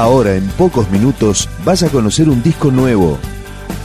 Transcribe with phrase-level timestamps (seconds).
[0.00, 3.18] Ahora, en pocos minutos, vas a conocer un disco nuevo.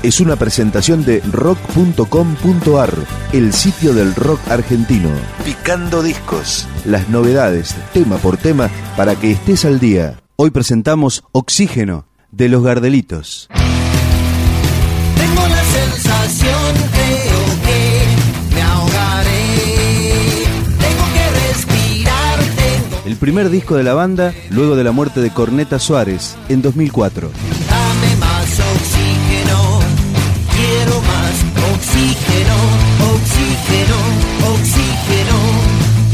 [0.02, 2.94] Es una presentación de rock.com.ar,
[3.34, 5.10] el sitio del rock argentino.
[5.44, 6.70] Picando discos.
[6.86, 10.22] Las novedades, tema por tema, para que estés al día.
[10.38, 13.50] Hoy presentamos Oxígeno, de los Gardelitos.
[15.18, 17.05] Tengo la sensación, creo
[23.26, 27.32] primer disco de la banda luego de la muerte de Corneta Suárez en 2004.
[27.68, 29.80] Dame más oxígeno.
[30.54, 31.36] Quiero más
[31.74, 32.56] oxígeno,
[33.16, 33.98] oxígeno,
[34.54, 36.05] oxígeno.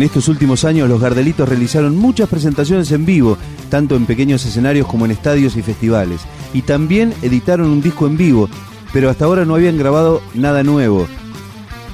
[0.00, 3.36] En estos últimos años los Gardelitos realizaron muchas presentaciones en vivo,
[3.68, 6.22] tanto en pequeños escenarios como en estadios y festivales.
[6.54, 8.48] Y también editaron un disco en vivo,
[8.94, 11.06] pero hasta ahora no habían grabado nada nuevo.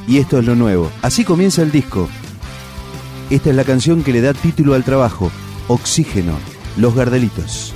[0.06, 0.88] Y esto es lo nuevo.
[1.02, 2.08] Así comienza el disco.
[3.28, 5.32] Esta es la canción que le da título al trabajo,
[5.66, 6.34] Oxígeno,
[6.77, 7.74] Los Gardelitos.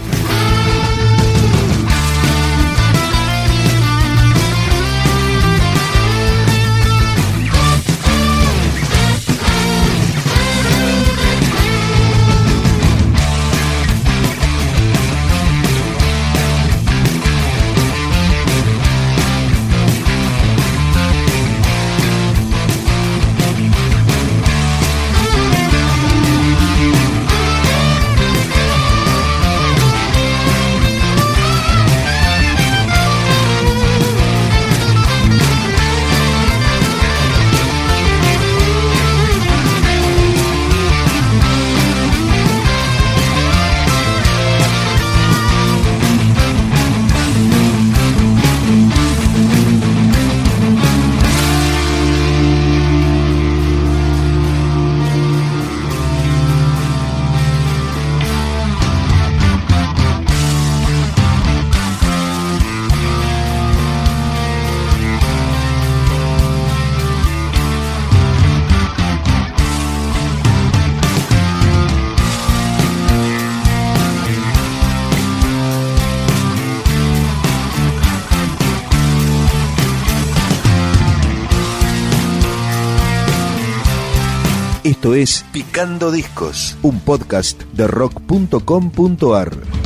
[85.11, 89.80] Esto es Picando Discos, un podcast de rock.com.ar.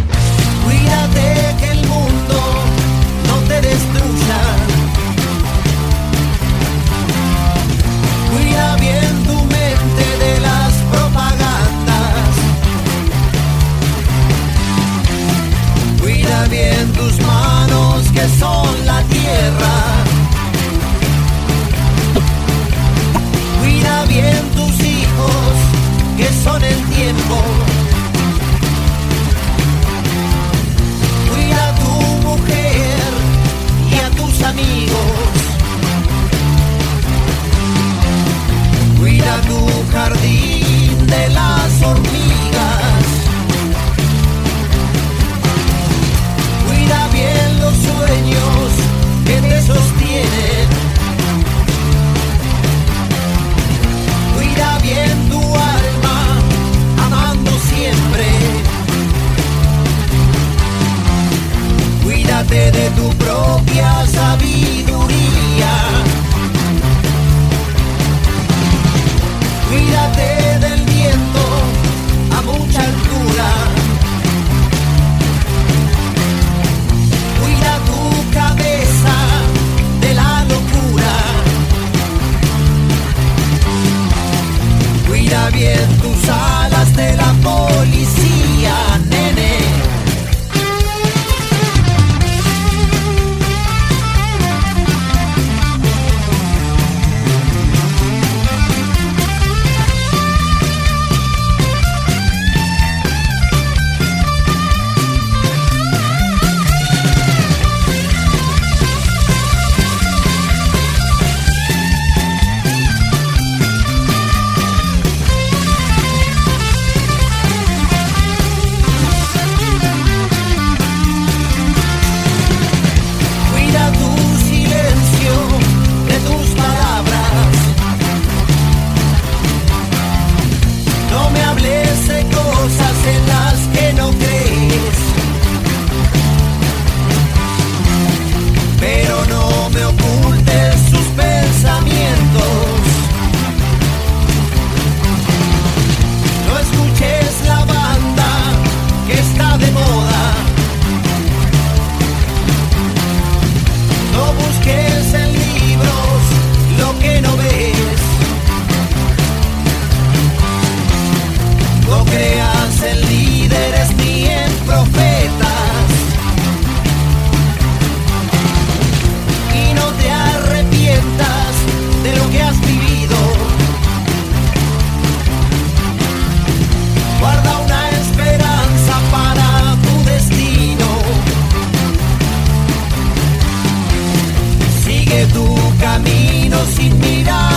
[185.15, 185.47] Sigue tu
[185.79, 187.54] camino sin mirar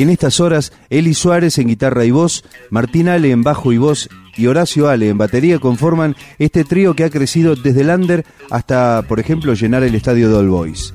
[0.00, 4.08] En estas horas, Eli Suárez en guitarra y voz, Martín Ale en bajo y voz
[4.34, 9.20] y Horacio Ale en batería conforman este trío que ha crecido desde el hasta, por
[9.20, 10.94] ejemplo, llenar el estadio de All Boys.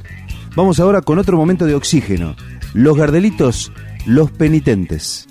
[0.56, 2.36] Vamos ahora con otro momento de oxígeno.
[2.74, 3.72] Los Gardelitos,
[4.08, 5.28] los penitentes.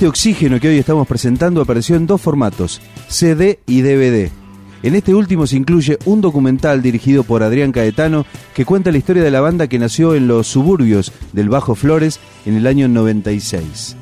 [0.00, 4.30] Este oxígeno que hoy estamos presentando apareció en dos formatos, CD y DVD.
[4.82, 9.22] En este último se incluye un documental dirigido por Adrián Caetano que cuenta la historia
[9.22, 13.94] de la banda que nació en los suburbios del Bajo Flores en el año 96.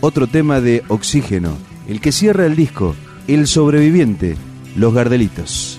[0.00, 1.56] Otro tema de Oxígeno,
[1.86, 2.96] el que cierra el disco,
[3.28, 4.34] El sobreviviente,
[4.74, 5.78] Los Gardelitos.